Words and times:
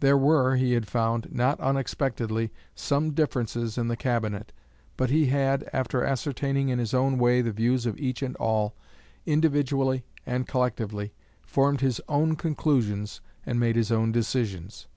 There 0.00 0.18
were, 0.18 0.56
he 0.56 0.74
had 0.74 0.86
found, 0.86 1.28
not 1.32 1.58
unexpectedly, 1.58 2.52
some 2.74 3.12
differences 3.14 3.78
in 3.78 3.88
the 3.88 3.96
Cabinet, 3.96 4.52
but 4.98 5.08
he 5.08 5.28
had, 5.28 5.66
after 5.72 6.04
ascertaining 6.04 6.68
in 6.68 6.78
his 6.78 6.92
own 6.92 7.16
way 7.16 7.40
the 7.40 7.52
views 7.52 7.86
of 7.86 7.96
each 7.98 8.20
and 8.22 8.36
all, 8.36 8.74
individually 9.24 10.04
and 10.26 10.46
collectively, 10.46 11.14
formed 11.40 11.80
his 11.80 12.02
own 12.06 12.36
conclusions 12.36 13.22
and 13.46 13.58
made 13.58 13.76
his 13.76 13.90
own 13.90 14.12
decisions. 14.12 14.88